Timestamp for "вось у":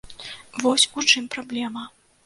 0.63-1.05